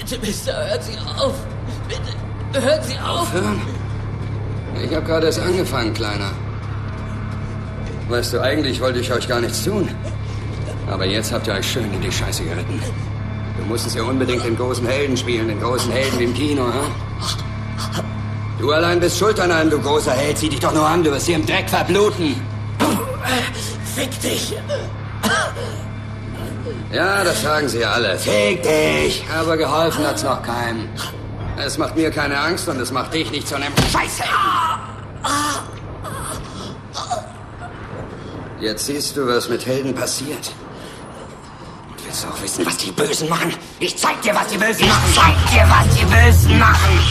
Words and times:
Bitte, 0.00 0.18
Mister, 0.26 0.52
hören 0.52 0.80
Sie 0.80 0.96
auf. 0.98 1.34
Bitte, 1.86 2.66
hören 2.66 2.82
Sie 2.82 2.98
auf. 2.98 3.20
Aufhören? 3.20 3.60
Ich 4.82 4.94
habe 4.94 5.04
gerade 5.04 5.26
erst 5.26 5.40
angefangen, 5.40 5.92
Kleiner. 5.92 6.30
Weißt 8.08 8.32
du, 8.32 8.40
eigentlich 8.40 8.80
wollte 8.80 9.00
ich 9.00 9.12
euch 9.12 9.28
gar 9.28 9.40
nichts 9.40 9.62
tun. 9.62 9.88
Aber 10.90 11.04
jetzt 11.04 11.32
habt 11.32 11.46
ihr 11.48 11.52
euch 11.52 11.70
schön 11.70 11.92
in 11.92 12.00
die 12.00 12.10
Scheiße 12.10 12.42
geritten. 12.44 12.82
Du 13.58 13.64
musstest 13.66 13.94
ja 13.94 14.02
unbedingt 14.02 14.42
den 14.42 14.56
großen 14.56 14.86
Helden 14.86 15.16
spielen, 15.18 15.48
den 15.48 15.60
großen 15.60 15.92
Helden 15.92 16.18
wie 16.18 16.24
im 16.24 16.34
Kino, 16.34 16.62
ha? 16.62 16.86
Du 18.58 18.72
allein 18.72 19.00
bist 19.00 19.18
schuld 19.18 19.38
an 19.38 19.52
allem, 19.52 19.68
du 19.68 19.78
großer 19.78 20.12
Held. 20.12 20.38
Zieh 20.38 20.48
dich 20.48 20.60
doch 20.60 20.72
nur 20.72 20.88
an, 20.88 21.04
du 21.04 21.10
wirst 21.10 21.26
hier 21.26 21.36
im 21.36 21.44
Dreck 21.44 21.68
verbluten. 21.68 22.40
Fick 23.94 24.20
dich. 24.22 24.54
Ja, 26.92 27.22
das 27.22 27.42
sagen 27.42 27.68
sie 27.68 27.84
alle. 27.84 28.18
Fick 28.18 28.62
dich! 28.62 29.24
Aber 29.38 29.56
geholfen 29.56 30.04
hat's 30.04 30.24
noch 30.24 30.42
keinem. 30.42 30.88
Es 31.56 31.78
macht 31.78 31.94
mir 31.94 32.10
keine 32.10 32.38
Angst 32.38 32.68
und 32.68 32.80
es 32.80 32.90
macht 32.90 33.14
dich 33.14 33.30
nicht 33.30 33.46
zu 33.46 33.54
einem 33.54 33.72
Scheißhelden. 33.92 34.34
Jetzt 38.60 38.86
siehst 38.86 39.16
du, 39.16 39.26
was 39.26 39.48
mit 39.48 39.64
Helden 39.64 39.94
passiert. 39.94 40.52
Und 41.88 42.04
willst 42.04 42.24
du 42.24 42.28
auch 42.28 42.42
wissen, 42.42 42.66
was 42.66 42.76
die 42.76 42.90
Bösen 42.90 43.28
machen? 43.28 43.54
Ich 43.78 43.96
zeig 43.96 44.20
dir, 44.22 44.34
was 44.34 44.48
die 44.48 44.58
Bösen 44.58 44.88
machen. 44.88 45.02
Ich 45.08 45.14
zeig 45.14 45.34
dir, 45.50 45.66
was 45.68 45.96
die 45.96 46.04
Bösen 46.04 46.58
machen. 46.58 47.09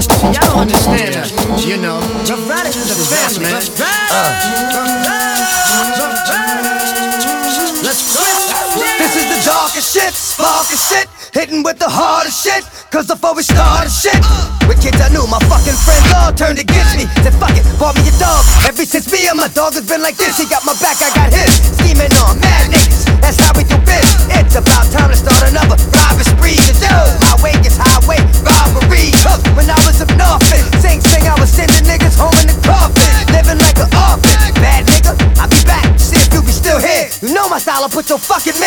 This 0.00 0.08
is 9.16 9.28
the 9.28 9.40
darkest 9.44 9.92
shit, 9.92 10.14
sparkest 10.14 10.88
shit, 10.88 11.06
hitting 11.34 11.62
with 11.62 11.78
the 11.78 11.88
hardest 11.88 12.40
shit. 12.40 12.64
Cause 12.90 13.06
before 13.12 13.36
we 13.36 13.42
started 13.42 13.92
shit, 13.92 14.16
with 14.64 14.80
kids 14.80 14.96
I 15.04 15.12
knew 15.12 15.26
my 15.28 15.38
fucking 15.52 15.76
friends 15.84 16.08
all 16.16 16.32
turned 16.32 16.58
against 16.58 16.96
me. 16.96 17.04
Said 17.20 17.36
fuck 17.36 17.52
it, 17.52 17.62
bought 17.76 17.92
me 18.00 18.08
a 18.08 18.14
dog. 18.16 18.40
Ever 18.64 18.88
since 18.88 19.12
me 19.12 19.28
and 19.28 19.36
my 19.36 19.52
dog 19.52 19.74
has 19.76 19.84
been 19.84 20.00
like 20.00 20.16
this, 20.16 20.40
he 20.40 20.48
got 20.48 20.64
my 20.64 20.72
back, 20.80 20.96
I 21.04 21.12
got 21.12 21.28
his. 21.28 21.76
Scheming 21.76 22.08
on 22.24 22.40
mad 22.40 22.72
niggas, 22.72 23.04
that's 23.20 23.36
how 23.36 23.52
we 23.52 23.68
do 23.68 23.76
biz. 23.84 24.08
It's 24.32 24.56
about 24.56 24.88
time 24.88 25.12
to 25.12 25.16
start 25.20 25.44
another 25.44 25.76
robbery 25.92 26.24
spree. 26.24 26.56
To 26.56 26.72
do 26.80 27.19
style, 38.02 38.16
your 38.16 38.18
fucking 38.18 38.59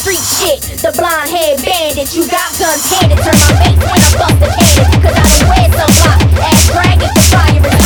street 0.00 0.24
shit. 0.24 0.60
The 0.80 0.92
blonde 0.96 1.28
head 1.28 1.60
bandit, 1.60 2.16
you 2.16 2.24
got 2.26 2.48
guns 2.56 2.88
handed. 2.88 3.18
Turn 3.20 3.36
my 3.36 3.68
face 3.68 4.16
when 4.16 4.22
I 4.24 4.32
bust 4.40 4.40
the 4.40 4.72
cannon, 4.72 5.00
cause 5.04 5.12
I 5.12 5.26
done 5.28 5.48
wear 5.52 5.68
some 5.76 5.92
block. 6.00 6.20
Ass 6.40 6.72
dragging 6.72 7.12
for 7.12 7.24
fire 7.28 7.79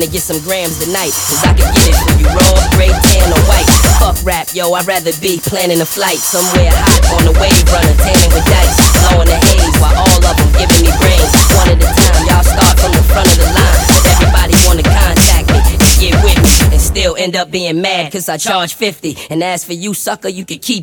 trying 0.00 0.08
to 0.08 0.12
get 0.12 0.22
some 0.22 0.40
grams 0.48 0.80
tonight. 0.80 1.12
Cause 1.12 1.44
I 1.44 1.52
can 1.52 1.68
get 1.76 1.92
it 1.92 1.98
for 2.00 2.16
you 2.16 2.26
raw, 2.32 2.56
gray, 2.72 2.88
tan, 2.88 3.28
or 3.28 3.42
white. 3.44 3.68
Fuck 4.00 4.16
rap, 4.24 4.48
yo, 4.54 4.72
I'd 4.72 4.86
rather 4.86 5.12
be 5.20 5.38
planning 5.44 5.80
a 5.80 5.84
flight 5.84 6.16
somewhere 6.16 6.72
hot 6.72 7.20
on 7.20 7.22
the 7.28 7.34
wave 7.36 7.60
running, 7.68 7.96
tanning 8.00 8.32
with 8.32 8.46
dice, 8.48 8.80
blowing 9.04 9.28
the 9.28 9.36
haze 9.36 9.76
while 9.76 9.92
all 9.92 10.20
of 10.24 10.34
them 10.40 10.50
giving 10.56 10.88
me 10.88 10.92
brains. 10.96 11.32
One 11.52 11.68
at 11.68 11.84
a 11.84 11.88
time, 11.92 12.22
y'all 12.24 12.46
start 12.48 12.80
from 12.80 12.92
the 12.96 13.04
front 13.12 13.28
of 13.28 13.36
the 13.44 13.48
line. 13.52 13.80
Everybody 14.08 14.54
wanna 14.64 14.86
contact 14.88 15.52
me 15.52 15.60
and 15.76 15.92
get 16.00 16.16
with 16.24 16.38
me 16.40 16.52
and 16.72 16.80
still 16.80 17.16
end 17.16 17.36
up 17.36 17.50
being 17.50 17.80
mad 17.82 18.12
cause 18.12 18.28
I 18.28 18.38
charge 18.38 18.74
50. 18.74 19.28
And 19.28 19.44
as 19.44 19.64
for 19.64 19.74
you, 19.74 19.92
sucker, 19.92 20.28
you 20.28 20.44
can 20.46 20.60
keep 20.60 20.78